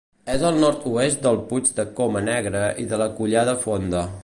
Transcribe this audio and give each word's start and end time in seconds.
És 0.35 0.45
al 0.47 0.55
nord-oest 0.61 1.19
del 1.25 1.37
Puig 1.51 1.69
de 1.81 1.85
Coma 2.01 2.25
Negra 2.31 2.65
i 2.85 2.89
de 2.95 3.03
la 3.05 3.11
Collada 3.21 3.57
Fonda. 3.67 4.07